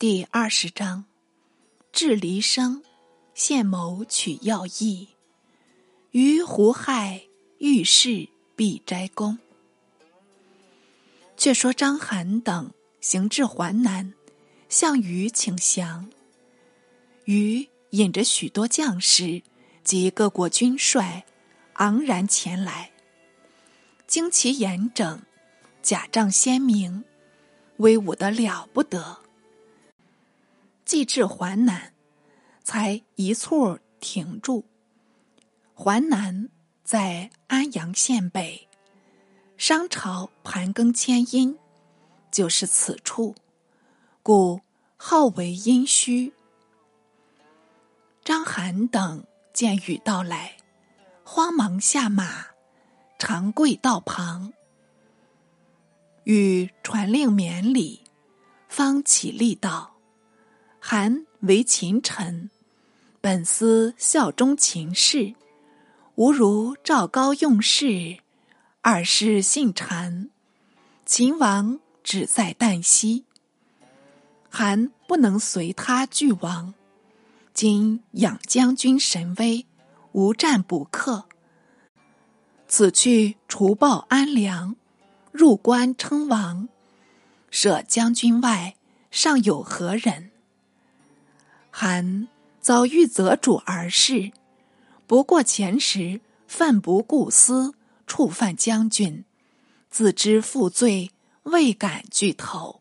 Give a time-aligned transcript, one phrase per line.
[0.00, 1.06] 第二十章，
[1.90, 2.84] 至离生，
[3.34, 5.08] 献谋取要义。
[6.12, 7.22] 于胡亥
[7.58, 9.36] 遇事必斋功。
[11.36, 14.14] 却说章邯等行至淮南，
[14.68, 16.08] 项羽请降。
[17.24, 19.42] 羽引着许多将士
[19.82, 21.26] 及各国军帅，
[21.72, 22.92] 昂然前来。
[24.06, 25.20] 旌旗严整，
[25.82, 27.02] 甲仗鲜明，
[27.78, 29.18] 威武的了不得。
[30.88, 31.92] 既至淮南，
[32.64, 34.64] 才一簇停住。
[35.74, 36.48] 淮南
[36.82, 38.66] 在安阳县北。
[39.58, 41.58] 商朝盘庚迁殷，
[42.30, 43.34] 就是此处，
[44.22, 44.62] 故
[44.96, 46.32] 号为殷墟。
[48.24, 50.56] 章邯等见雨到来，
[51.22, 52.46] 慌忙下马，
[53.18, 54.54] 长跪道旁。
[56.24, 58.04] 羽传令免礼，
[58.70, 59.96] 方起立道
[60.90, 62.48] ：“韩为秦臣，
[63.20, 65.34] 本思效忠秦氏，
[66.14, 68.20] 吾如赵高用事。”
[68.80, 70.30] 二世信谗，
[71.04, 73.26] 秦王只在旦夕，
[74.48, 76.72] 韩不能随他俱亡。
[77.52, 79.66] 今仰将军神威，
[80.12, 81.26] 无战不克。
[82.66, 84.74] 此去除暴安良，
[85.32, 86.70] 入关称王，
[87.50, 88.76] 舍将军外，
[89.10, 90.27] 尚有何人？
[91.80, 92.26] 韩
[92.60, 94.32] 早欲择主而事，
[95.06, 97.72] 不过前时犯不顾私。
[98.04, 99.24] 触犯将军，
[99.88, 101.12] 自知负罪，
[101.44, 102.80] 未敢拒投。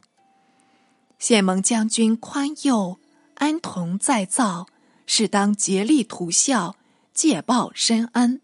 [1.19, 2.97] 现蒙将军宽宥，
[3.35, 4.65] 安同再造，
[5.05, 6.75] 是当竭力图效，
[7.13, 8.41] 借报深恩。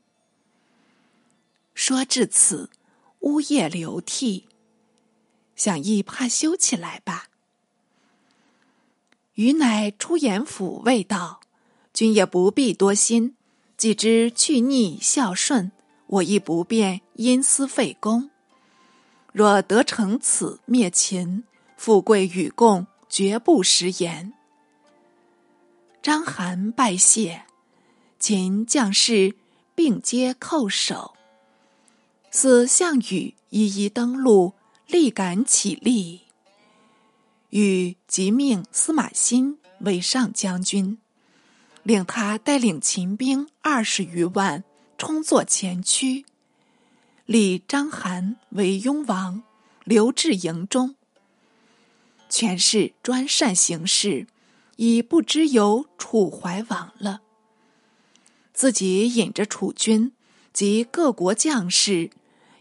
[1.73, 2.69] 说至此，
[3.21, 4.47] 呜咽流涕，
[5.55, 7.29] 想亦怕羞起来吧。
[9.35, 11.41] 余乃出言抚慰道
[11.93, 13.35] ：“君也不必多心，
[13.77, 15.71] 既知去逆孝顺。”
[16.07, 18.29] 我亦不便因私废公。
[19.31, 21.43] 若得成此灭秦，
[21.75, 24.33] 富贵与共，绝不食言。
[26.03, 27.45] 章邯拜谢，
[28.19, 29.35] 秦将士
[29.73, 31.15] 并皆叩首。
[32.29, 34.53] 似项羽一一登陆，
[34.85, 36.22] 力赶起立。
[37.53, 40.97] 与即命司马欣为上将军，
[41.83, 44.63] 令他带领秦兵二十余万。
[44.95, 46.23] 充作前驱，
[47.25, 49.43] 立章邯为雍王，
[49.83, 50.95] 留至营中。
[52.29, 54.27] 权势专擅行事，
[54.77, 57.21] 已不知有楚怀王了。
[58.53, 60.13] 自己引着楚军
[60.53, 62.09] 及各国将士，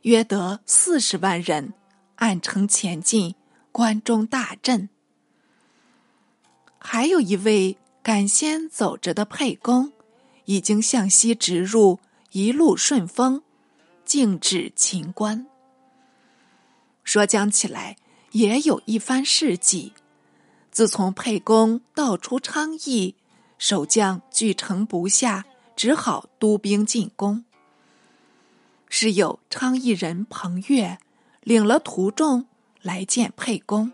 [0.02, 1.74] 约得四十万人，
[2.16, 3.36] 暗程前进，
[3.72, 4.88] 关中大震。
[6.78, 9.92] 还有一位赶先走着的沛公，
[10.44, 11.98] 已经向西直入。
[12.34, 13.42] 一路顺风，
[14.06, 15.46] 径至秦关。
[17.04, 17.96] 说讲起来，
[18.30, 19.92] 也有一番事迹。
[20.70, 23.16] 自从沛公道出昌邑，
[23.58, 25.44] 守将拒城不下，
[25.76, 27.44] 只好督兵进攻。
[28.88, 30.98] 是有昌邑人彭越
[31.42, 32.46] 领了徒众
[32.82, 33.92] 来见沛公，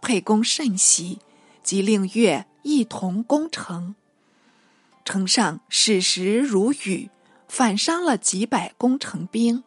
[0.00, 1.20] 沛公甚喜，
[1.62, 3.94] 即令越一同攻城。
[5.04, 7.10] 城上矢石如雨，
[7.48, 9.64] 反伤了几百攻城兵。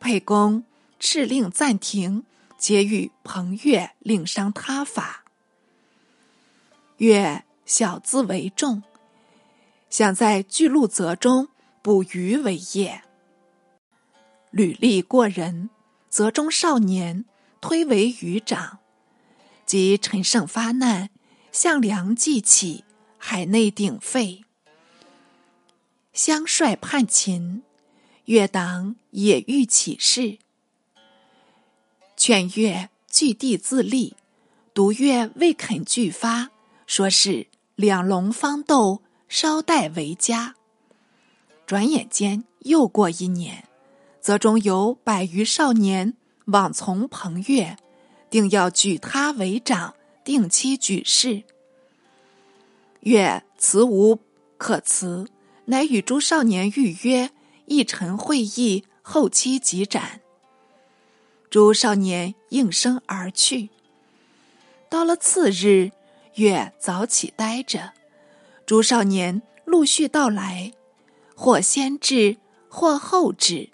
[0.00, 0.64] 沛公
[1.00, 2.24] 敕令暂停，
[2.56, 5.24] 皆与彭越令商他法。
[6.98, 8.82] 越小资为重，
[9.90, 11.48] 想在巨鹿泽中
[11.82, 13.02] 捕鱼为业。
[14.50, 15.70] 履历过人，
[16.18, 17.26] 泽中少年
[17.60, 18.80] 推为渔长。
[19.64, 21.10] 及陈胜发难，
[21.52, 22.82] 项梁记起。
[23.18, 24.44] 海内鼎沸，
[26.12, 27.62] 相率叛秦，
[28.24, 30.38] 越党也欲起事，
[32.16, 34.16] 劝越据地自立，
[34.74, 36.50] 独越未肯拒发，
[36.84, 37.46] 说是
[37.76, 40.56] 两龙方斗，稍待为佳。
[41.64, 43.67] 转眼间又过一年，
[44.20, 46.14] 则中有百余少年
[46.46, 47.76] 往从彭越，
[48.30, 49.94] 定要举他为长，
[50.24, 51.42] 定期举事。
[53.00, 54.18] 越：“辞无
[54.56, 55.28] 可辞，
[55.66, 57.30] 乃与诸少年预约
[57.66, 60.20] 一晨会议，后期即斩。”
[61.48, 63.70] 诸少年应声而去。
[64.90, 65.92] 到了次日，
[66.34, 67.92] 月早起待着，
[68.66, 70.72] 诸少年陆续到来，
[71.34, 72.36] 或先至，
[72.68, 73.70] 或后至，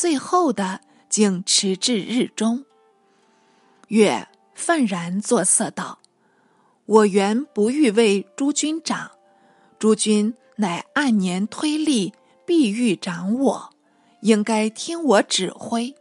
[0.00, 0.80] 最后的
[1.10, 2.64] 竟迟至日中。
[3.88, 5.98] 月愤然作色道
[6.86, 9.10] ：“我原不欲为诸君长，
[9.78, 12.14] 诸君乃按年推力，
[12.46, 13.74] 必欲长我，
[14.22, 15.94] 应该听我指挥。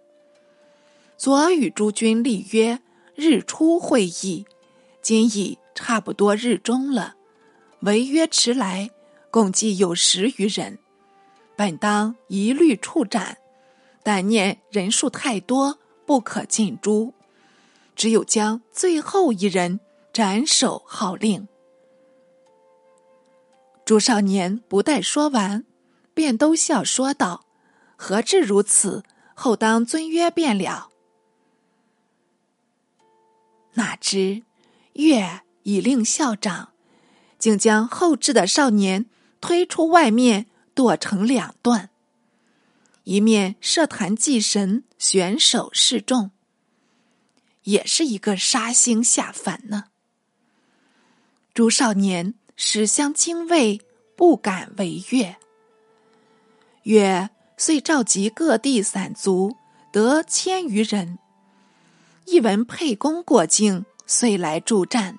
[1.18, 2.80] 昨与诸君立约，
[3.16, 4.46] 日初会议，
[5.01, 7.16] 今已差不多日中了，
[7.81, 8.92] 违约迟来，
[9.30, 10.80] 共计有十余人，
[11.57, 13.38] 本当一律处斩，
[14.12, 17.14] 但念人数太多，不可尽诛。”
[17.96, 19.80] 只有将最后一人
[20.12, 21.48] 斩首号令。
[23.86, 25.64] 朱少年不待说完，
[26.16, 27.46] 便都笑说道
[27.96, 29.04] ：“何至如此？
[29.36, 30.90] 后当遵约便了。”
[33.78, 34.42] 哪知
[34.94, 36.70] 月已令校长，
[37.38, 39.06] 竟将后置的少年
[39.40, 41.92] 推出外面，剁成两段。
[43.10, 46.30] 一面设坛祭神，选手示众。
[47.64, 49.86] 也是一个杀星下凡呢。
[51.56, 53.82] 朱少年始相敬畏，
[54.16, 55.38] 不敢违约。
[56.84, 59.58] 月遂召集各地散卒，
[59.92, 61.18] 得千余人。
[62.26, 65.18] 一闻沛公过境，遂来助战。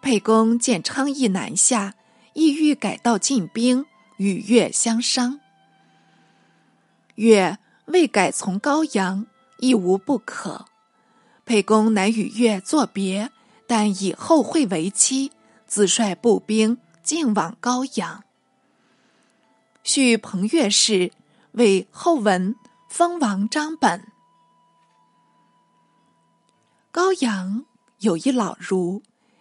[0.00, 1.94] 沛公见昌邑南下，
[2.32, 3.86] 意欲改道进兵，
[4.16, 5.38] 与越相商。
[7.22, 9.26] 月未改从高阳，
[9.58, 10.66] 亦无不可。
[11.44, 13.30] 沛公乃与月作别，
[13.68, 15.30] 但以后会为期，
[15.66, 18.24] 自率步兵进往高阳。
[19.84, 21.12] 续彭越氏
[21.52, 22.56] 为后文
[22.88, 24.04] 封王张本。
[26.90, 27.64] 高阳
[28.00, 29.00] 有一老儒，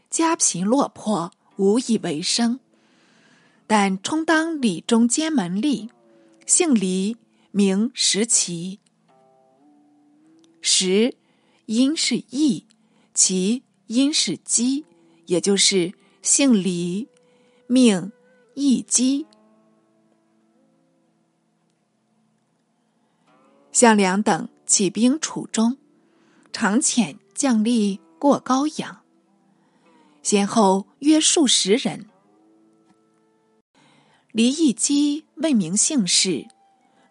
[0.10, 2.60] 家贫落魄，无以为生，
[3.66, 5.90] 但充当礼中监门吏，
[6.46, 7.18] 姓黎，
[7.52, 8.80] 名石奇。
[10.62, 11.16] 石。
[11.68, 12.66] 因是义，
[13.14, 14.84] 其因是姬，
[15.28, 17.08] 也就是姓李，
[17.68, 18.12] 命
[18.56, 19.26] 义姬。
[23.72, 25.78] 项梁等起兵楚中，
[26.52, 29.02] 常遣将吏过高阳，
[30.22, 32.06] 先后约数十人。
[34.34, 36.48] 李义基问明姓氏，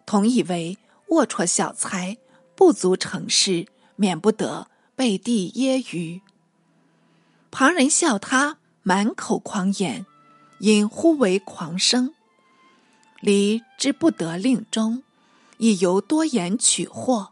[0.05, 0.77] 同以为
[1.09, 2.17] 龌龊小才，
[2.55, 3.67] 不足成事。
[3.97, 6.21] 免不得背地揶揄，
[7.51, 10.07] 旁人笑他满口狂言，
[10.57, 12.15] 因呼为狂生。
[13.19, 15.03] 离之不得令中，
[15.57, 17.31] 亦由多言取货。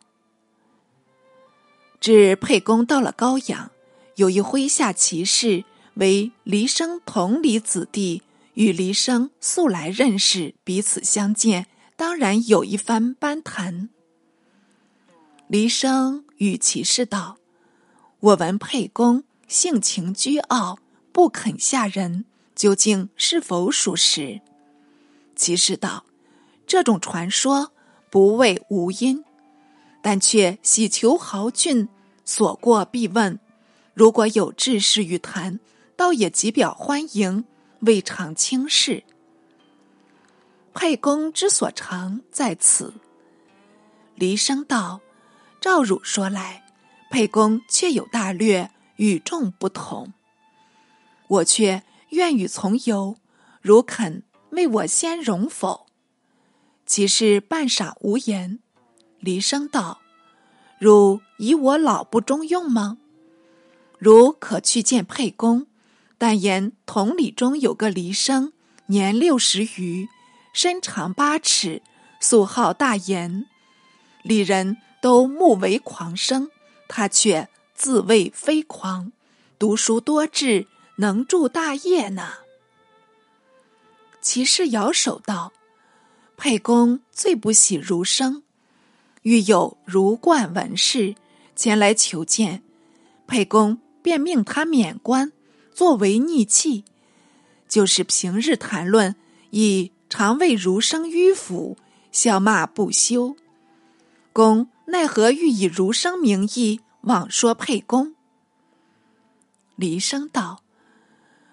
[2.00, 3.72] 至沛公到了高阳，
[4.18, 5.64] 有一麾下骑士
[5.96, 8.22] 为黎生同里子弟，
[8.54, 11.66] 与黎生素来认识，彼此相见，
[12.00, 13.90] 当然有一番班谈。
[15.50, 17.36] 黎生与骑士道
[18.22, 20.80] ：“我闻沛公性情倨傲，
[21.12, 22.24] 不肯下人，
[22.56, 24.40] 究竟是否属实？”
[25.36, 26.06] 骑士道
[26.66, 27.74] ：“这种传说
[28.10, 29.26] 不谓无因，
[30.02, 31.90] 但却喜求豪俊，
[32.24, 33.38] 所过必问。
[33.94, 35.60] 如果有志士与谈，
[35.98, 37.44] 倒也极表欢迎，
[37.82, 39.04] 未尝轻视。
[40.80, 42.94] 沛公之所长在此。”
[44.16, 45.02] 离生道。
[45.60, 46.64] 赵汝说来，
[47.12, 50.14] 沛公确有大略，与众不同。
[51.28, 53.18] 我却愿与从游，
[53.62, 55.88] 如肯为我先容否？
[56.86, 58.60] 其是半晌无言。
[59.20, 60.00] 离生道
[60.80, 63.00] ：“汝以我老不中用吗？
[63.98, 65.68] 如可去见沛公，
[66.18, 68.54] 但言同里中有个离生，
[68.86, 70.08] 年六十余，
[70.62, 71.82] 身长八尺，
[72.20, 73.46] 素好大言，
[74.24, 76.50] 里人。”都目为狂生，
[76.90, 79.14] 他却自谓非狂，
[79.58, 82.34] 读书多智，能助大业呢。
[84.20, 85.54] 骑士摇手道
[86.36, 88.44] ：“沛公最不喜儒生，
[89.22, 91.16] 欲有儒冠文士
[91.56, 92.62] 前来求见，
[93.26, 95.32] 沛公便命他免官，
[95.74, 96.84] 作为逆器。
[97.70, 99.16] 就是平日谈论，
[99.52, 101.78] 以常为儒生迂腐，
[102.12, 103.36] 笑骂不休。
[104.34, 108.16] 公。”奈何欲以儒生名义妄说沛公？
[109.76, 110.64] 黎生道：“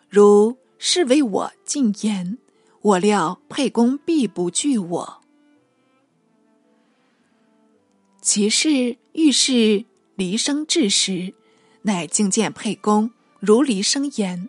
[0.09, 2.39] 如是为我进言，
[2.81, 5.21] 我料沛公必不惧我。”
[8.23, 9.85] 其事遇事
[10.15, 11.35] 黎生至时，
[11.83, 14.49] 乃觐见沛公，如黎生言。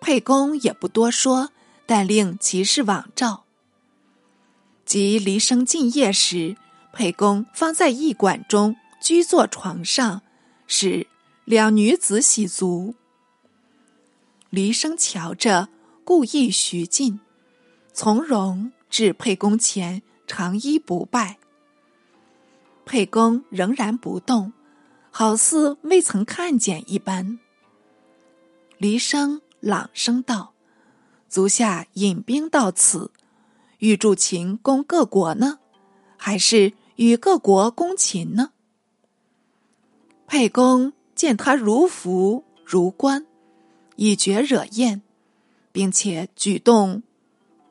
[0.00, 1.52] 沛公也不多说，
[1.88, 3.42] 但令骑士往召。
[4.84, 6.56] 及离生进夜时。
[6.90, 10.22] 沛公方在驿馆中居坐床上，
[10.66, 11.06] 使
[11.44, 12.96] 两女子洗足。
[14.50, 15.68] 黎生瞧着，
[16.02, 17.20] 故意徐进，
[17.92, 21.38] 从容至沛公前，长揖不拜。
[22.84, 24.52] 沛公仍然不动，
[25.10, 27.38] 好似未曾看见一般。
[28.78, 30.54] 黎生朗声道
[31.28, 33.10] ：“足下引兵到此，
[33.78, 35.58] 欲助秦攻各国呢，
[36.16, 38.52] 还是与各国攻秦呢？”
[40.26, 43.26] 沛公见他如服如观，
[43.96, 45.02] 已觉惹厌，
[45.72, 47.02] 并且举动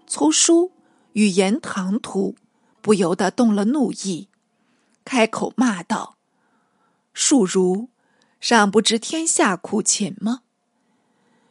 [0.07, 0.71] 粗疏，
[1.13, 2.35] 语言唐突，
[2.81, 4.27] 不由得动了怒意。
[5.03, 6.17] 开口骂道
[7.13, 7.89] ：“庶儒，
[8.39, 10.41] 尚不知天下苦秦吗？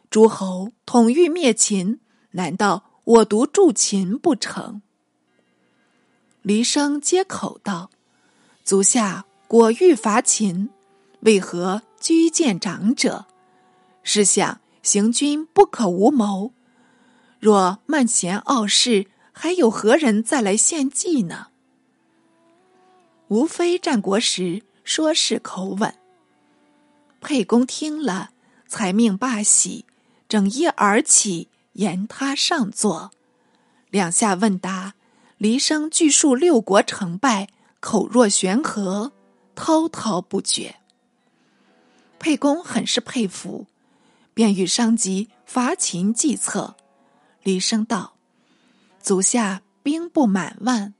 [0.09, 1.99] 诸侯统欲灭秦，
[2.31, 4.81] 难道我独助秦不成？”
[6.41, 7.89] 黎生接口道
[8.63, 10.69] ：“足下果欲伐秦，
[11.21, 13.25] 为何居见长者？
[14.03, 16.53] 试想行军不可无谋，
[17.39, 21.47] 若慢贤傲世，还有何人再来献计呢？”
[23.27, 25.93] 无非战国时说事口吻。
[27.19, 28.29] 沛公听了，
[28.67, 29.83] 才命罢喜，
[30.27, 33.11] 整衣而起，言他上座。
[33.89, 34.95] 两下问答，
[35.37, 37.47] 黎生据述六国成败，
[37.79, 39.13] 口若悬河，
[39.55, 40.75] 滔滔不绝。
[42.19, 43.67] 沛公很是佩服，
[44.33, 46.75] 便与商及伐秦计策。
[47.43, 48.15] 黎生道
[48.99, 50.93] ：“足下兵不满万。”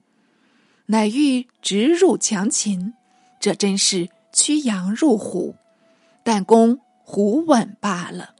[0.89, 2.93] 乃欲直入强秦，
[3.41, 5.55] 这真是驱羊入虎，
[6.23, 8.35] 但攻虎稳罢了。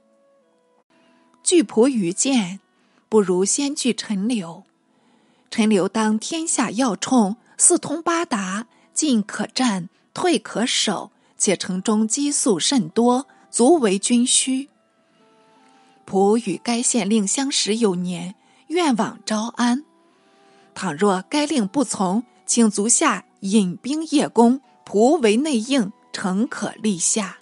[1.48, 2.60] 拒仆于剑，
[3.08, 4.64] 不如先拒陈留。
[5.50, 14.68] 陈留当天下要冲，四通八达，进可战，退可守，且城中积粟甚多，足为军需。
[16.06, 18.34] 仆与该县令相识有年，
[18.66, 19.86] 愿往招安。
[20.74, 27.38] 倘若该令不从，请足下引兵夜攻，仆为内应，诚可立下。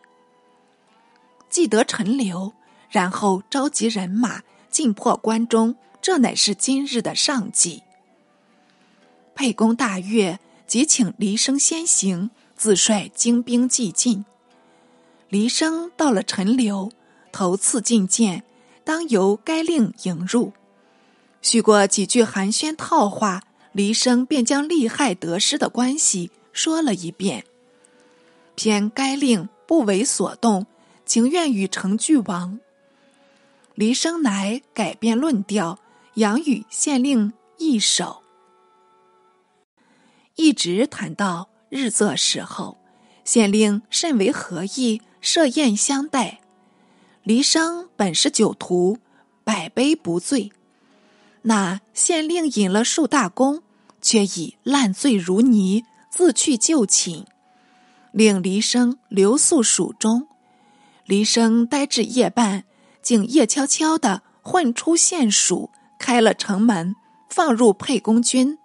[1.50, 2.52] 既得陈留，
[2.96, 7.82] 然后召集人马，进破关中，这乃是今日的上计。
[9.34, 14.24] 沛公大悦，即请黎生先行，自率精兵继进。
[15.28, 16.90] 黎生到了陈留，
[17.32, 18.44] 头次觐见，
[18.82, 20.54] 当由该令迎入。
[21.42, 23.42] 叙过几句寒暄套话。
[23.72, 27.44] 黎生便将利害得失的关系说了一遍，
[28.54, 30.66] 偏该令不为所动，
[31.04, 32.58] 情愿与成俱亡。
[33.76, 35.78] 黎生乃改变论调，
[36.14, 38.22] 养与县令一手。
[40.34, 42.78] 一直谈到日色时候，
[43.22, 46.40] 县令甚为和意，设宴相待。
[47.22, 48.98] 黎生本是酒徒，
[49.44, 50.50] 百杯不醉。
[51.42, 53.62] 那县令饮了数大功。
[54.02, 57.24] 却已烂醉如泥，自去就寝，
[58.12, 60.28] 令黎生留宿蜀中。
[61.06, 62.62] 黎生呆至夜半，
[63.06, 66.96] 竟夜悄悄的混出县署，开了城门，
[67.28, 68.58] 放入沛公军。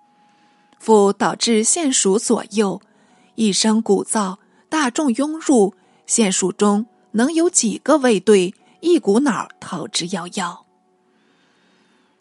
[0.79, 2.81] 复导致县署左右
[3.35, 5.75] 一声鼓噪，大众拥入
[6.07, 10.61] 县署中，能有几个卫队一股脑逃之夭夭。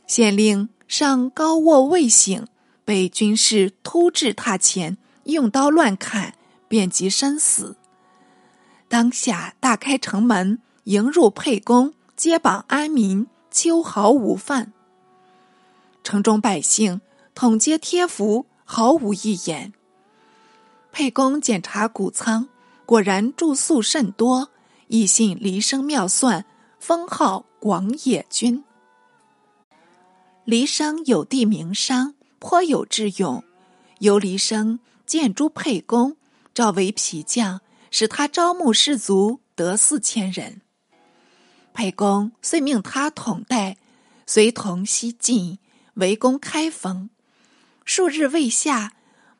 [0.06, 2.46] 县令上高卧未醒。
[2.84, 6.34] 被军士突至榻前，用刀乱砍，
[6.68, 7.76] 便即身死。
[8.88, 14.74] 当下大开城门，迎入沛公，接榜安民，秋毫无犯。
[16.04, 17.00] 城中百姓
[17.34, 19.72] 统皆贴服，毫无一言。
[20.92, 22.46] 沛公检查谷仓，
[22.84, 24.50] 果然住宿甚多，
[24.88, 26.44] 亦信离生妙算，
[26.78, 28.62] 封号广野君。
[30.44, 32.14] 离生有地名商。
[32.38, 33.42] 颇有智勇，
[34.00, 36.18] 由离生见诸沛公，
[36.52, 40.60] 召为皮将，使他招募士卒，得四千人。
[41.72, 43.76] 沛公遂命他统带，
[44.26, 45.58] 随同西进，
[45.94, 47.10] 围攻开封。
[47.84, 48.92] 数日未下，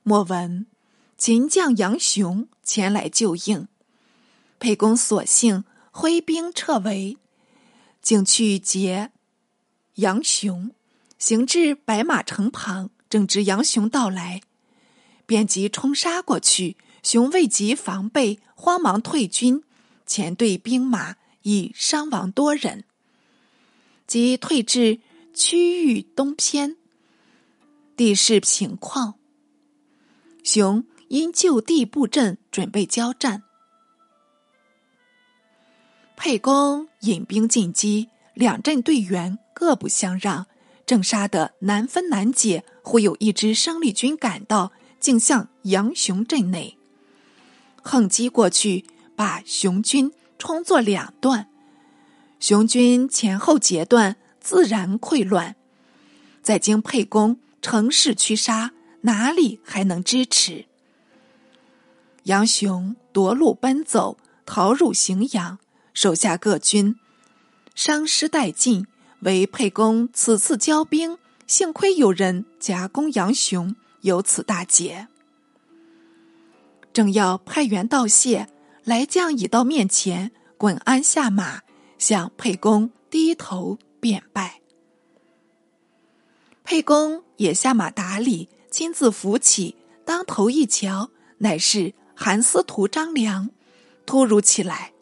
[0.03, 0.67] 莫闻
[1.19, 3.69] 秦将杨雄前来救应。
[4.59, 7.19] 沛公索性挥兵撤围，
[8.03, 9.11] 竟去劫
[9.97, 10.71] 杨雄。
[11.19, 14.41] 行至白马城旁，正值杨雄到来，
[15.27, 16.77] 便即冲杀过去。
[17.03, 19.63] 雄未及防备，慌忙退军，
[20.07, 22.85] 前队兵马已伤亡多人。
[24.07, 25.01] 即退至
[25.33, 26.77] 区域东偏，
[27.97, 29.15] 地势平旷。
[30.43, 33.43] 熊因就地布阵，准备交战。
[36.17, 40.47] 沛公引兵进击，两阵队员各不相让，
[40.85, 42.65] 正杀得难分难解。
[42.83, 46.77] 忽有一支生力军赶到，竟向杨雄阵内
[47.83, 51.47] 横击过去，把雄军冲作两段。
[52.41, 55.55] 雄军前后截断，自然溃乱。
[56.43, 60.65] 再经沛公乘势驱杀，哪里还能支持？
[62.23, 64.17] 杨雄夺路奔走，
[64.47, 65.59] 逃入荥阳，
[65.93, 66.97] 手下各军
[67.75, 68.87] 伤失殆尽。
[69.21, 75.09] 唯沛公此次交兵，幸亏有人夹攻杨雄，有此大捷。
[76.95, 78.49] 正要派员道谢，
[78.85, 81.63] 来将已到面前，滚鞍下马，
[81.99, 84.61] 向沛公低头便拜。
[86.65, 91.95] 沛公也下马打礼，亲自扶起，当头一瞧，乃是。
[92.23, 93.49] 韩司徒张良
[94.05, 94.93] 突如其来，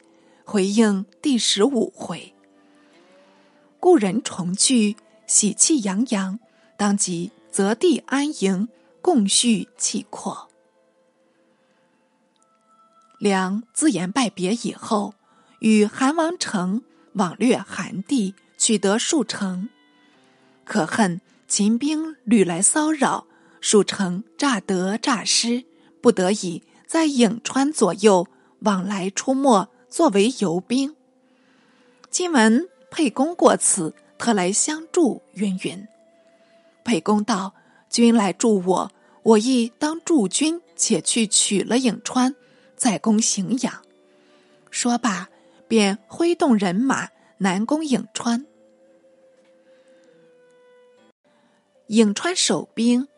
[0.45, 2.33] 回应第十五回。
[3.81, 4.95] 故人重聚，
[5.27, 6.39] 喜气洋洋，
[6.77, 8.69] 当即择地安营，
[9.03, 10.48] 共叙气阔。
[13.19, 15.15] 良自言拜别以后，
[15.59, 16.83] 与韩王成
[17.15, 19.69] 往略韩地，取得数城。
[20.65, 23.27] 可恨秦兵屡来骚扰，
[23.61, 25.65] 数城诈得诈失，
[26.01, 26.63] 不得已。
[26.87, 28.27] 在颍川左右
[28.61, 30.97] 往来出没，作为游兵。
[32.09, 35.23] 今闻沛公过此，特来相助。
[35.35, 35.87] 云云。
[36.85, 37.55] 沛公道
[37.91, 42.35] ：“君来助我，我亦当助君，且去取了颍川，
[42.79, 43.83] 再攻荥阳。”
[44.71, 45.29] 说罢，
[45.67, 47.09] 便挥动人马
[47.39, 48.47] 南攻颍川。
[51.89, 53.09] 颍川守兵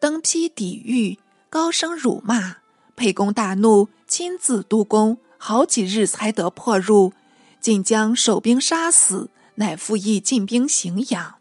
[0.00, 1.18] 登披抵御，
[1.48, 2.56] 高声辱骂。
[2.96, 7.12] 沛公大怒，亲自督攻，好几日才得破入，
[7.60, 11.34] 竟将守兵杀死，乃复议进兵荥阳。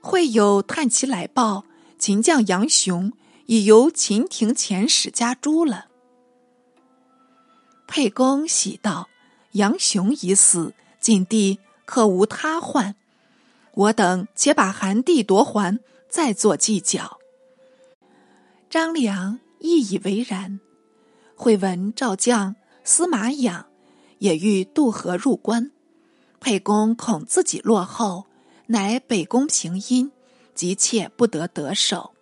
[0.00, 1.64] 会有探骑来报，
[1.98, 3.12] 秦将杨雄
[3.46, 5.88] 已由秦庭遣使家诛了。
[7.86, 9.08] 沛公喜道
[9.52, 12.94] ：“杨雄已死，晋帝可无他患。
[13.72, 17.18] 我等且把韩地夺还，再作计较。”
[18.68, 19.40] 张良。
[19.60, 20.60] 亦以为然。
[21.34, 23.66] 会闻赵将司马养
[24.18, 25.70] 也欲渡河入关，
[26.38, 28.26] 沛公恐自己落后，
[28.66, 30.12] 乃北攻平阴，
[30.54, 32.12] 急切不得得手，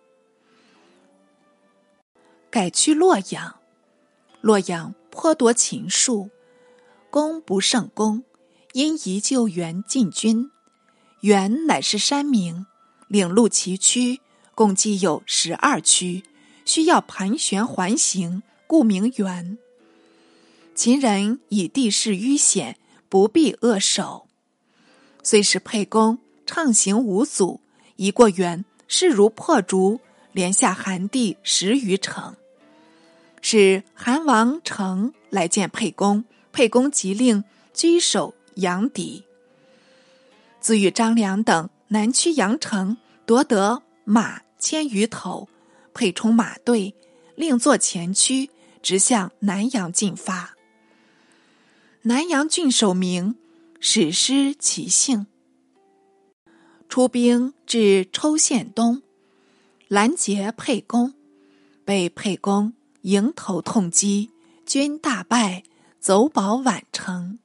[2.49, 3.55] 改去洛阳。
[4.39, 6.31] 洛阳颇夺秦戍，
[7.11, 8.23] 攻不胜攻，
[8.73, 10.49] 因宜救援进军。
[11.21, 12.65] 原乃是山名，
[13.07, 14.19] 领路崎岖，
[14.55, 16.23] 共计有十二区。
[16.65, 19.57] 需要盘旋环行，故名原。
[20.73, 24.27] 秦人以地势迂险，不必扼守。
[25.21, 27.61] 虽是沛公畅行无阻，
[27.97, 29.99] 一过原，势如破竹，
[30.31, 32.35] 连下韩地十余城。
[33.45, 39.23] 使韩王成来见沛公，沛公即令居守阳翟。
[40.61, 45.49] 自与张良等南驱阳城，夺得马千余头。
[45.93, 46.95] 沛充马队，
[47.35, 48.49] 另作前驱，
[48.81, 50.55] 直向南阳进发。
[52.03, 53.35] 南阳郡守名
[53.79, 55.27] 史师其姓，
[56.87, 59.03] 出兵至抽县东，
[59.87, 61.13] 拦截沛公，
[61.85, 64.31] 被沛公迎头痛击，
[64.65, 65.63] 军大败，
[65.99, 67.39] 走保宛城。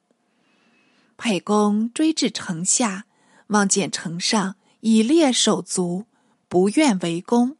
[1.16, 3.06] 沛公追至城下，
[3.48, 6.04] 望见城上以列手足，
[6.48, 7.56] 不愿围攻。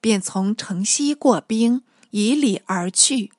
[0.00, 3.32] 便从城西过兵，以礼而去，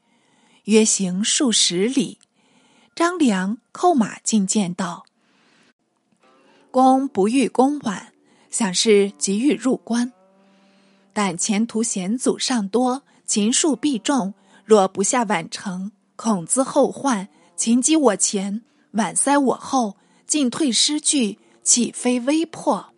[0.66, 2.20] 约行数十里。
[2.94, 5.06] 张良叩马进谏道
[6.70, 8.14] ：“公不欲攻晚，
[8.52, 10.12] 想是急欲入关。
[11.12, 14.34] 但前途险阻尚多，秦数必众，
[14.66, 17.30] 若不下宛城，恐遭后患。
[17.56, 18.64] 秦击我前，
[18.94, 22.92] 宛塞我后，进退失据，岂非危迫？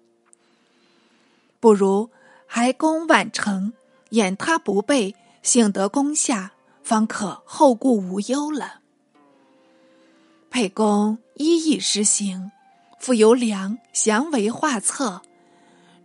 [1.59, 2.09] 不如。”
[2.47, 3.73] 还攻宛城，
[4.09, 6.51] 掩他不备，幸得攻下，
[6.83, 8.81] 方可后顾无忧了。
[10.49, 12.51] 沛公一意施行，
[12.99, 15.21] 复由良详为画策，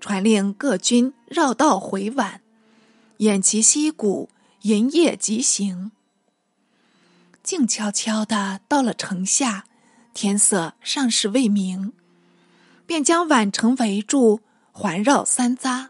[0.00, 2.38] 传令各军绕道回宛，
[3.18, 4.28] 偃旗息鼓，
[4.62, 5.92] 营夜急行。
[7.42, 9.64] 静悄悄的到了城下，
[10.12, 11.92] 天色尚是未明，
[12.86, 14.40] 便将宛城围住，
[14.72, 15.88] 环绕三匝。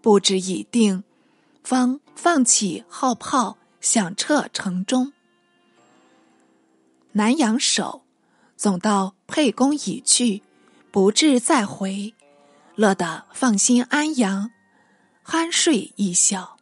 [0.00, 1.04] 布置已定，
[1.62, 5.12] 方放起号炮，响彻城中。
[7.12, 8.04] 南阳守，
[8.56, 10.42] 总到沛公已去，
[10.90, 12.14] 不至再回，
[12.74, 14.50] 乐得放心安阳，
[15.32, 16.58] 酣睡一觉。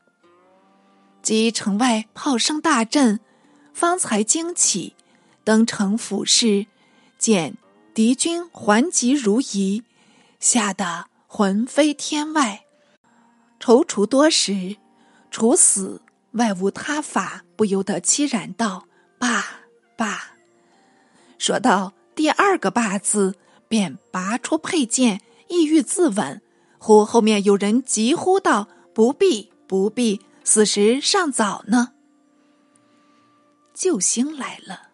[1.23, 3.19] 及城外炮声大震，
[3.75, 4.95] 方才惊起，
[5.43, 6.67] 登城俯视，
[7.19, 7.57] 见
[7.93, 9.83] 敌军还集如仪，
[10.39, 12.65] 吓得魂飞天外，
[13.59, 14.77] 踌躇多时，
[15.33, 16.01] 除死
[16.35, 18.87] 外无他法，不由得凄然道
[19.19, 19.45] ：“罢
[19.97, 20.37] 罢。”
[21.39, 23.35] 说到第二个“罢”字，
[23.67, 26.41] 便拔出佩剑，意欲自刎，
[26.83, 31.93] 忽后面有人急呼道：“不必，不必。”此时尚早呢。
[33.75, 34.89] 救星来了，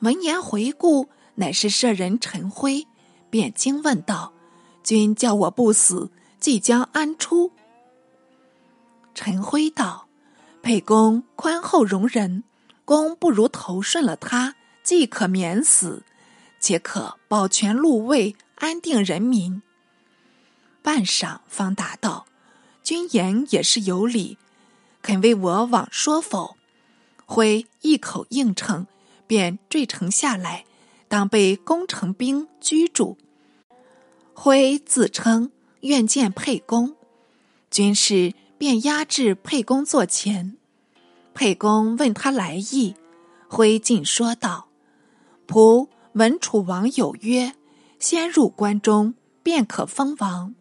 [0.00, 2.86] 闻言回顾，乃是舍人陈辉，
[3.28, 4.32] 便惊问道
[4.82, 7.52] ：“君叫我不死，即将安出？”
[9.14, 10.08] 陈辉道
[10.62, 12.44] ：“沛公宽厚容人，
[12.86, 16.02] 公不如投顺了他，即可免死，
[16.58, 19.62] 且可保全禄位，安定人民。”
[20.84, 22.26] 半晌方答道
[22.84, 24.36] ：“君言也是有理。”
[25.00, 26.58] 肯为我往说否？
[27.24, 28.86] 辉一口应承，
[29.26, 30.66] 便坠城下来，
[31.08, 33.16] 当被攻城兵居住。
[34.34, 36.94] 辉自称愿见沛公，
[37.70, 40.58] 军士便押至沛公座前。
[41.32, 42.94] 沛公问他来意，
[43.48, 44.68] 辉进说道
[45.48, 47.54] ：“仆闻楚王有约，
[47.98, 50.54] 先入关中，便可封王。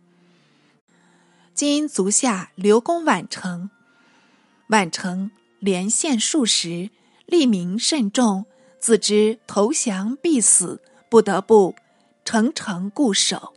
[1.53, 3.69] 今足下刘公宛城。”
[4.69, 6.89] 宛城连陷数十，
[7.25, 8.45] 利民甚众，
[8.79, 11.75] 自知投降必死，不得不
[12.25, 13.53] 城城固守。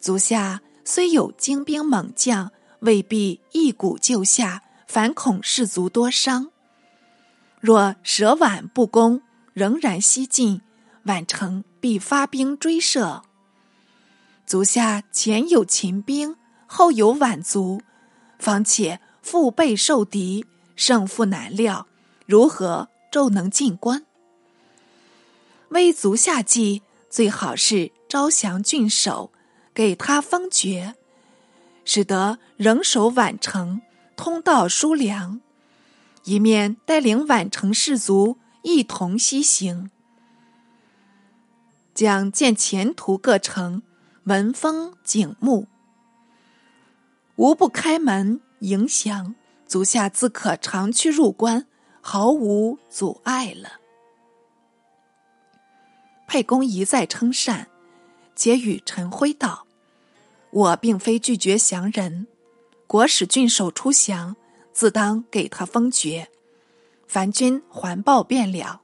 [0.00, 6.50] 足下虽有精兵猛将，未必一鼓救下，反恐士卒多伤。
[7.60, 10.60] 若舍宛不攻，仍然西进，
[11.04, 13.22] 宛城必发兵追射。
[14.44, 16.36] 足下前有秦兵，
[16.66, 17.80] 后有宛族，
[18.38, 19.00] 方且。
[19.22, 21.88] 腹背受敌，胜负难料，
[22.26, 24.06] 如何骤能进关？
[25.70, 29.32] 危足下计，最好是招降郡守，
[29.74, 30.94] 给他封爵，
[31.84, 33.82] 使得仍守宛城，
[34.14, 35.40] 通道输粮，
[36.22, 39.90] 一面带领宛城士卒一同西行，
[41.92, 43.82] 将见前途各城
[44.22, 45.66] 文风景目，
[47.36, 48.40] 无不开门。
[48.60, 49.34] 迎降，
[49.66, 51.66] 足下自可长驱入关，
[52.00, 53.80] 毫无阻碍了。
[56.26, 57.68] 沛公一再称善，
[58.34, 59.66] 且与陈辉道
[60.50, 62.26] ：“我并非拒绝降人，
[62.86, 64.34] 国使郡守出降，
[64.72, 66.30] 自当给他封爵，
[67.06, 68.80] 凡君还报便了。”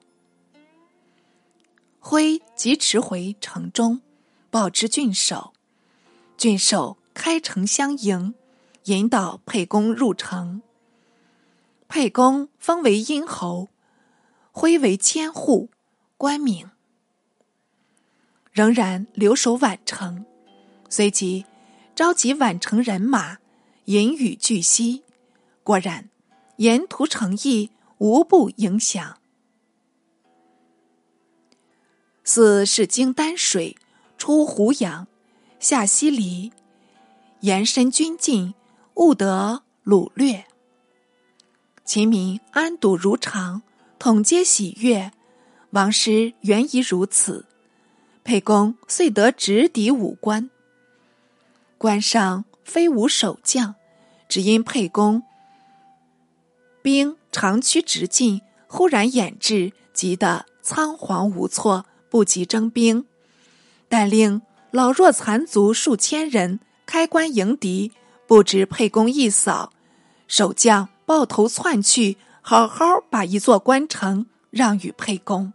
[1.99, 4.03] 辉即驰回城中，
[4.51, 5.55] 报知郡守，
[6.37, 8.35] 郡守开城相迎。
[8.85, 10.61] 引导沛公入城，
[11.87, 13.69] 沛公封为殷侯，
[14.51, 15.71] 徽为千户，
[16.17, 16.69] 官名。
[18.51, 20.27] 仍然留守宛城，
[20.89, 21.47] 随即
[21.95, 23.39] 召集宛城人马，
[23.85, 25.05] 引羽拒西。
[25.63, 26.11] 果然，
[26.57, 29.19] 沿途城邑无不影响。
[32.25, 33.77] 四是经丹水，
[34.19, 35.07] 出湖阳，
[35.61, 36.53] 下西黎，
[37.43, 38.55] 延伸军进。
[38.95, 40.47] 勿得掳掠。
[41.85, 43.63] 秦民安堵如常，
[43.99, 45.13] 统皆喜悦。
[45.71, 47.47] 王师原宜如此，
[48.25, 50.51] 沛公遂得直抵武关。
[51.79, 53.75] 关上非无守将，
[54.29, 55.23] 只因沛公
[56.83, 63.07] 兵长驱直进，忽然掩至，急得仓皇无措，不及征兵。
[63.89, 67.93] 但令老弱残卒数千人开关迎敌。
[68.33, 69.75] 不知沛公一扫，
[70.27, 75.53] 守将抱头窜去，好好把一座关城让与沛公。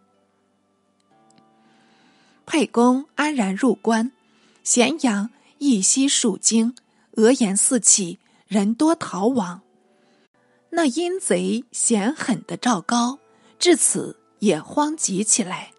[2.45, 4.11] 沛公安然入关，
[4.63, 6.75] 咸阳一夕数惊，
[7.13, 9.61] 额言四起，人多逃亡。
[10.69, 13.17] 那阴贼险狠的赵高，
[13.57, 15.71] 至此也慌急起来，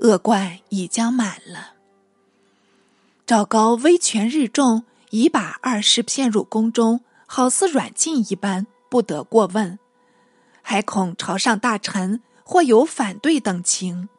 [0.00, 1.72] 恶贯已将满了。
[3.24, 4.84] 赵高威权日重。
[5.16, 9.78] 已把二世骗入宫中，好似软禁一般，不得过问。
[10.60, 14.10] 还恐朝上大臣或有反对等情，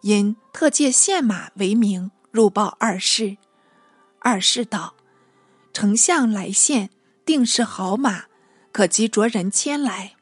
[0.00, 3.36] 因特借献马为名入报二世。
[4.20, 4.94] 二世道
[5.74, 6.88] ：“丞相来献，
[7.26, 8.24] 定是好马，
[8.72, 10.14] 可即着人牵来。”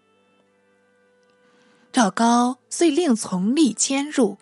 [1.92, 4.38] 赵高遂令从吏牵入。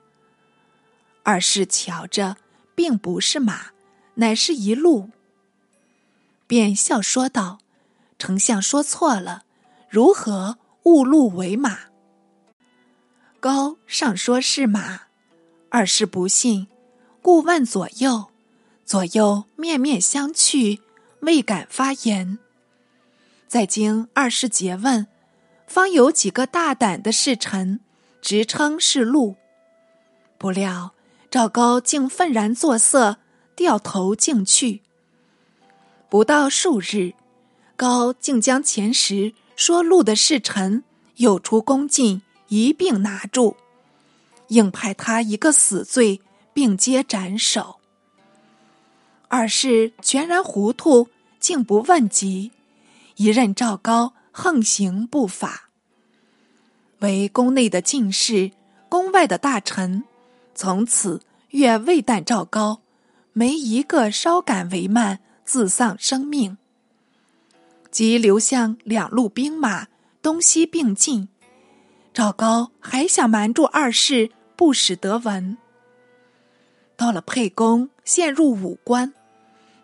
[1.23, 2.39] 二世瞧着，
[2.75, 3.73] 并不是马，
[4.15, 5.11] 乃是一鹿，
[6.51, 7.61] 便笑说道
[8.19, 9.45] ：“丞相说错了，
[9.89, 11.79] 如何误鹿为马？”
[13.39, 15.03] 高上说是马，
[15.69, 16.67] 二世不信，
[17.23, 18.31] 故问左右，
[18.85, 20.81] 左右面面相觑，
[21.21, 22.41] 未敢发言。
[23.47, 25.07] 在经二世诘问，
[25.69, 27.79] 方有几个大胆的侍臣
[28.21, 29.37] 直称是鹿。
[30.37, 30.95] 不料
[31.31, 33.19] 赵高竟愤然作色，
[33.55, 34.83] 掉头径去。
[36.11, 37.13] 不到数日，
[37.77, 40.83] 高竟将前时说鹿的侍臣
[41.17, 43.57] 有出宫禁一并拿住，
[44.49, 46.21] 硬派他一个死罪，
[46.53, 47.77] 并皆斩首。
[49.29, 52.51] 二世全然糊涂，竟不问及。
[53.15, 55.69] 一任赵高横行不法，
[56.99, 58.51] 为宫内的进士、
[58.89, 60.03] 宫外的大臣，
[60.57, 61.21] 从此
[61.51, 62.81] 越未惮赵高，
[63.33, 65.21] 没一个稍敢为慢，
[65.51, 66.59] 自丧生命。
[67.91, 69.89] 即刘向两路兵马
[70.23, 71.29] 东西并进，
[72.15, 75.59] 赵高还想瞒住二世，不使得闻。
[76.97, 79.13] 到了沛公，陷入武关，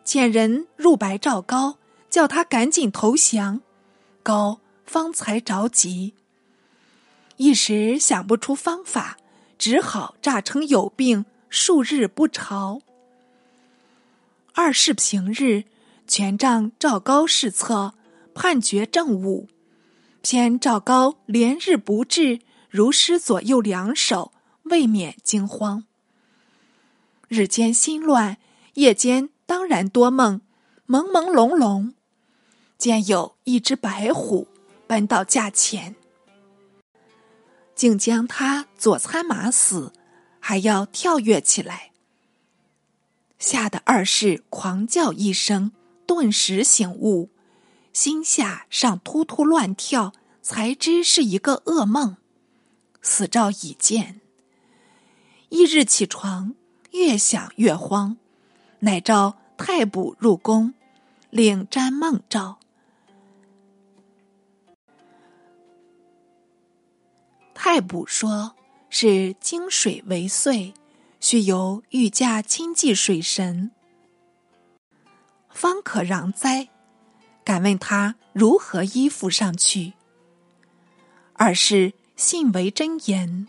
[0.04, 1.78] 遣人入白赵高。
[2.08, 3.60] 叫他赶紧投降，
[4.22, 6.14] 高方才着急。
[7.38, 9.16] 一时想不出方法，
[9.58, 12.80] 只好诈称有病，数日不朝。
[14.58, 15.64] 二世平日
[16.06, 17.92] 权杖赵高侍策，
[18.34, 19.50] 判决政务，
[20.22, 22.40] 偏赵高连日不至，
[22.70, 25.84] 如失左右两手，未免惊慌。
[27.28, 28.38] 日间心乱，
[28.74, 30.40] 夜间当然多梦，
[30.88, 31.92] 朦朦胧胧。
[32.78, 34.48] 见有一只白虎
[34.86, 35.94] 奔到架前，
[37.74, 39.92] 竟将他左餐马死，
[40.40, 41.92] 还要跳跃起来，
[43.38, 45.72] 吓得二世狂叫一声，
[46.06, 47.30] 顿时醒悟，
[47.92, 52.16] 心下上突突乱跳，才知是一个噩梦，
[53.02, 54.20] 死兆已见。
[55.50, 56.54] 翌日起床，
[56.92, 58.16] 越想越慌，
[58.80, 60.74] 乃召太卜入宫，
[61.30, 62.58] 领占梦兆。
[67.54, 68.54] 太卜说
[68.90, 70.74] ：“是经水为祟，
[71.28, 73.72] 须由御驾亲祭水神，
[75.50, 76.68] 方可攘灾。
[77.42, 79.94] 敢问他如何依附上去？”
[81.34, 83.48] 二是信为真言，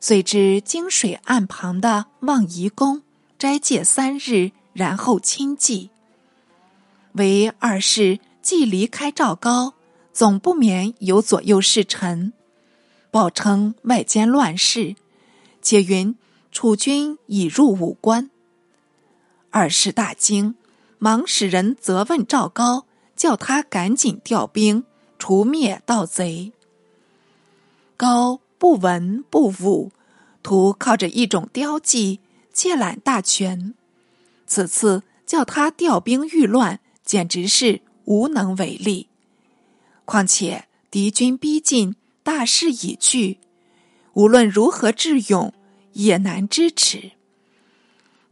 [0.00, 3.02] 遂至经水岸旁的望夷宫
[3.38, 5.90] 斋戒三日，然后亲祭。
[7.12, 9.74] 为二世既离开赵高，
[10.12, 12.32] 总不免有左右侍臣。
[13.12, 14.96] 报称外间乱事，
[15.62, 16.16] 且云
[16.52, 18.30] 楚军已入武关。
[19.50, 20.54] 二世大惊，
[20.98, 22.86] 忙使人责问赵高，
[23.16, 24.84] 叫他赶紧调兵
[25.18, 26.52] 除灭盗贼。
[27.96, 29.92] 高不闻不武，
[30.42, 32.20] 徒靠着一种雕技
[32.52, 33.74] 借揽大权。
[34.46, 39.08] 此次叫他调兵御乱，简直是无能为力。
[40.04, 41.96] 况且敌军逼近。
[42.22, 43.38] 大势已去，
[44.12, 45.52] 无论如何智勇，
[45.92, 47.12] 也难支持。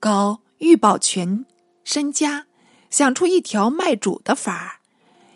[0.01, 1.44] 高欲保全
[1.85, 2.47] 身家，
[2.90, 4.81] 想出一条卖主的法儿，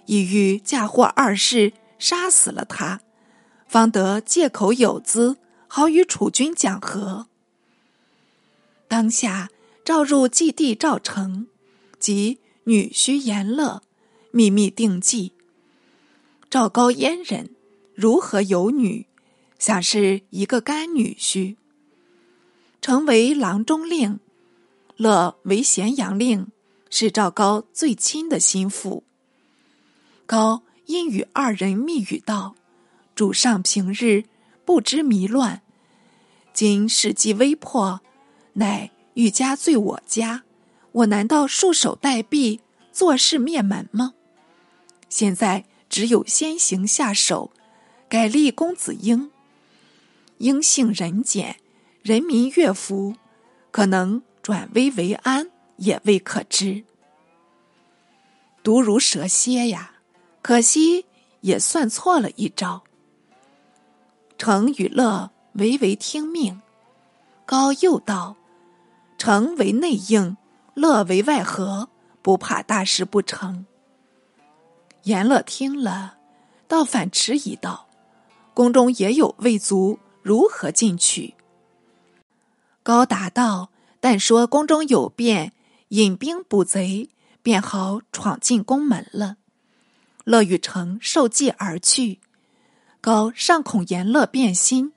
[0.07, 3.01] 意欲嫁祸二世，杀死了他，
[3.67, 7.27] 方得借口有资，好与楚军讲和。
[8.89, 9.51] 当下
[9.85, 11.49] 召入祭帝赵成
[11.99, 13.83] 及女婿严乐，
[14.31, 15.33] 秘密定计。
[16.51, 17.51] 赵高阉人。
[17.95, 19.07] 如何有女？
[19.59, 21.57] 想是一个干女婿。
[22.83, 24.19] 成为郎中令，
[24.97, 26.49] 乐为咸阳令，
[26.91, 29.05] 是赵高最亲的心腹。
[30.27, 32.57] 高因与二人密语道
[33.15, 34.25] ：“主上平日
[34.65, 35.63] 不知迷乱，
[36.53, 38.01] 今事机危迫，
[38.55, 40.43] 乃欲加罪我家，
[40.91, 42.59] 我难道束手待毙，
[42.93, 44.15] 坐视灭门吗？
[45.09, 47.53] 现在只有先行下手。”
[48.09, 49.31] 改立公子婴，
[50.37, 51.57] 婴性仁俭，
[52.03, 53.15] 人民悦服，
[53.71, 56.85] 可能转危为安，也未可知。
[58.65, 59.93] 毒如蛇蝎呀，
[60.43, 61.07] 可惜
[61.43, 62.83] 也算错了一招。
[64.37, 66.61] 成与乐唯唯听命，
[67.47, 68.37] 高又道
[69.17, 70.37] ：“成为内应，
[70.75, 71.89] 乐为外合，
[72.21, 73.65] 不怕大事不成。”
[75.05, 76.17] 严乐听了，
[76.67, 77.87] 倒反迟疑道。
[78.55, 81.35] 宫中也有魏族，如何进去？”
[82.83, 85.53] 高答道：“但说宫中有变，
[85.89, 87.09] 引兵捕贼，
[87.43, 89.37] 便好闯进宫门了。”
[90.25, 92.21] 乐玉成受计而去。
[93.01, 94.93] 高尚恐严乐变心，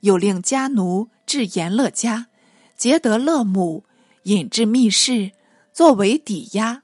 [0.00, 2.28] 又令家奴至严乐家，
[2.76, 3.84] 劫得乐母，
[4.22, 5.32] 引至密室，
[5.72, 6.82] 作为抵押。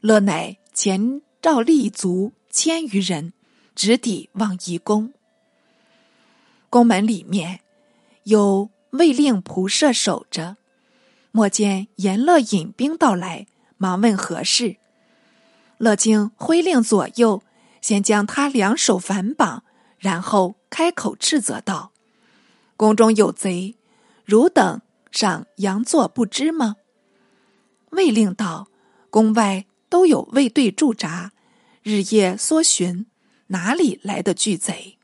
[0.00, 3.34] 乐乃前召立足千余人，
[3.74, 5.12] 直抵望夷宫。
[6.70, 7.60] 宫门里面
[8.24, 10.56] 有卫令仆射守着。
[11.32, 14.76] 莫见严乐引兵到来，忙问何事。
[15.78, 17.42] 乐经挥令左右，
[17.80, 19.62] 先将他两手反绑。
[19.98, 21.92] 然后开口斥责道
[22.76, 23.76] ：“宫中有贼，
[24.24, 26.76] 汝等尚佯作不知吗？”
[27.90, 28.68] 卫令道
[29.08, 31.32] ：“宫外都有卫队驻扎，
[31.82, 33.06] 日夜搜寻，
[33.48, 34.98] 哪里来的巨贼？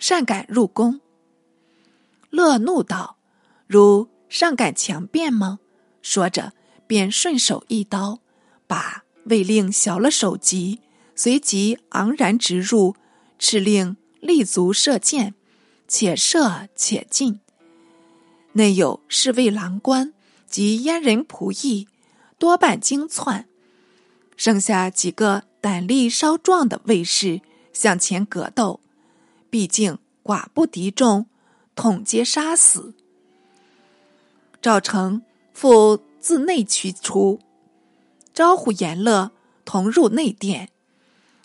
[0.00, 1.00] 擅敢入宫？”
[2.30, 3.18] 乐怒道
[3.66, 5.60] ：“如尚敢强辩吗？”
[6.02, 6.52] 说着，
[6.86, 8.20] 便顺手一刀，
[8.66, 10.80] 把卫令削了首级，
[11.14, 12.96] 随即昂然直入，
[13.38, 13.96] 敕令。
[14.20, 15.34] 立足射箭，
[15.86, 17.40] 且射且进。
[18.52, 20.14] 内有侍卫郎官
[20.46, 21.86] 及阉人仆役，
[22.38, 23.46] 多半惊窜。
[24.34, 27.42] 剩下几个胆力稍壮的卫士
[27.74, 28.80] 向前格斗，
[29.50, 31.26] 毕竟寡不敌众，
[31.74, 32.94] 统皆杀死。
[34.64, 35.20] 赵成
[35.52, 37.38] 复自内驱出，
[38.32, 39.30] 招呼严乐
[39.66, 40.70] 同入内殿。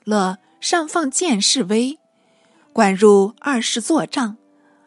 [0.06, 2.00] 乐上放剑示威。
[2.72, 4.38] 管入二世坐帐，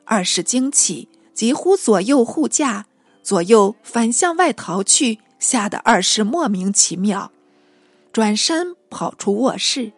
[0.07, 2.87] 二世惊起，急呼左右护驾，
[3.23, 7.31] 左右反向外逃去，吓得二世莫名其妙，
[8.15, 9.93] 转身跑出卧室。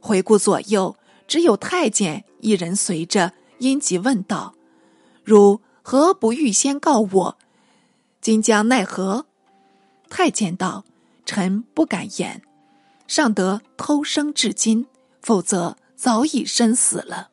[0.00, 4.54] 回顾左右，只有太监一人随着，因急问道
[5.24, 7.38] ：“如何不预先告我？
[8.20, 9.26] 今将奈何？”
[10.08, 10.84] 太监道
[11.26, 12.42] ：“臣不敢言，
[13.06, 14.86] 尚得偷生至今，
[15.20, 17.30] 否则。”早已身死了。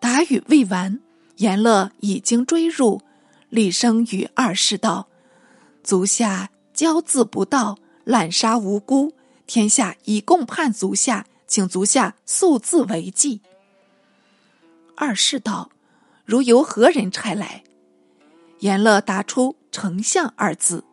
[0.00, 1.00] 答语未完，
[1.36, 3.02] 严乐已经追入，
[3.50, 5.06] 厉声与二世道
[5.84, 9.12] ：“足下骄自不道，滥杀无辜，
[9.46, 13.42] 天下已共判足下，请足下速自为纪。”
[14.96, 15.70] 二世道
[16.30, 17.64] ：“如由何人差来？”
[18.60, 20.84] 严乐答出“丞相”二字。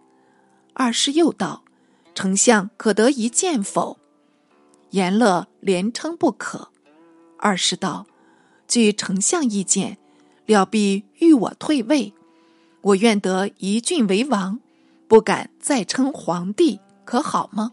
[0.74, 1.64] 二世又道
[2.16, 4.00] ：“丞相可得一见否？”
[4.90, 6.70] 严乐连称不可。
[7.38, 8.08] 二是道
[8.68, 10.00] ：“据丞相意见，
[10.48, 12.14] 料必欲我退位，
[12.82, 14.60] 我愿得一郡为王，
[15.08, 17.70] 不敢再称皇帝，可好吗？”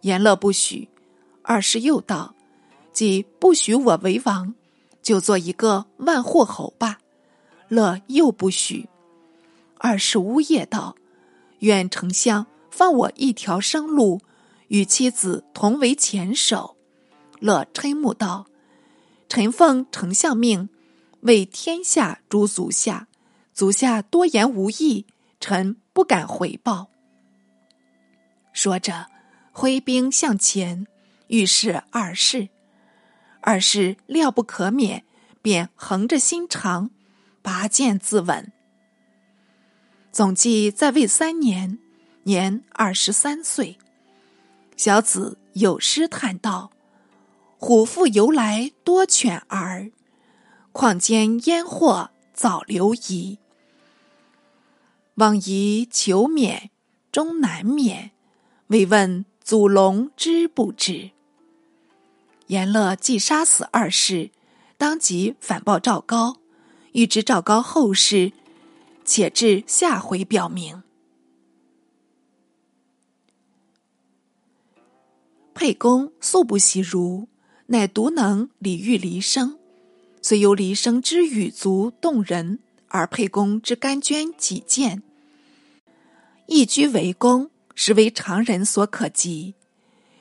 [0.00, 0.88] 严乐不许。
[1.42, 2.34] 二是又道
[2.92, 4.54] ：“既不许我为王，
[5.02, 6.98] 就做一个万户侯吧。”
[7.68, 8.88] 乐又不许。
[9.78, 10.96] 二是呜咽道
[11.60, 14.20] ：“愿丞相放我一条生路。”
[14.68, 16.76] 与妻子同为前首，
[17.40, 18.46] 乐嗔目道
[19.28, 20.68] ：“臣奉丞相命，
[21.22, 23.08] 为天下诸足下，
[23.52, 25.06] 足下多言无益，
[25.40, 26.88] 臣不敢回报。”
[28.54, 29.08] 说着，
[29.50, 30.86] 挥兵向前，
[31.26, 32.48] 欲是二世。
[33.42, 35.04] 而是料不可免，
[35.42, 36.90] 便横着心肠，
[37.42, 38.46] 拔剑自刎。
[40.12, 41.78] 总计在位三年，
[42.24, 43.78] 年二十三岁。
[44.76, 46.70] 小子有诗叹道
[47.58, 49.90] ：“虎父由来多犬儿，
[50.72, 53.38] 况间烟祸早流移。
[55.16, 56.70] 望夷求免
[57.12, 58.12] 终难免，
[58.68, 61.10] 未问祖龙知不知？”
[62.50, 64.30] 严乐既杀死二世，
[64.76, 66.38] 当即反报赵高，
[66.90, 68.32] 欲知赵高后事，
[69.04, 70.82] 且至下回表明。
[75.54, 77.28] 沛公素不喜儒，
[77.66, 79.56] 乃独能礼遇离生。
[80.20, 82.58] 虽由离生之语足动人，
[82.88, 85.04] 而沛公之甘捐己见，
[86.46, 89.54] 一居为公，实为常人所可及。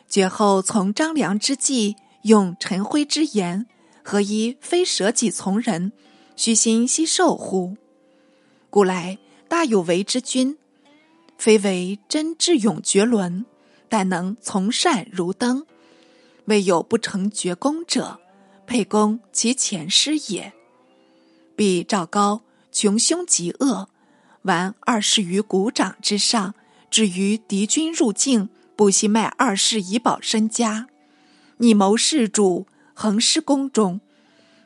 [0.08, 3.66] 绝后从张良之计，用陈辉之言，
[4.04, 5.92] 何以非舍己从人，
[6.36, 7.78] 虚心惜受乎？
[8.70, 9.18] 古来
[9.48, 10.58] 大有为之君，
[11.38, 13.46] 非为真智勇绝伦。
[13.92, 15.66] 但能从善如登，
[16.46, 18.20] 未有不成绝功者。
[18.68, 20.54] 沛公其前师也。
[21.56, 23.90] 比赵高穷凶极恶，
[24.44, 26.54] 玩二世于股掌之上，
[26.92, 30.88] 至于敌军入境，不惜卖二世以保身家。
[31.62, 34.00] 拟谋事主，恒师宫中，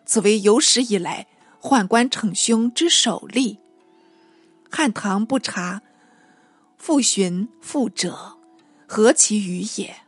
[0.05, 1.25] 此为有史以来
[1.59, 3.57] 宦官逞凶之首例。
[4.69, 5.81] 汉唐不察
[6.77, 8.37] 父寻父者，
[8.85, 10.03] 何其愚也！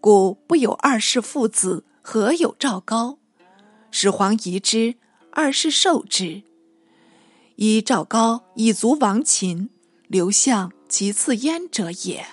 [0.00, 3.18] 故不有二世父子，何有赵高？
[3.90, 4.94] 始皇疑之，
[5.30, 6.42] 二世受之。
[7.56, 9.68] 以赵高以足亡秦，
[10.06, 12.26] 刘向其次焉者也。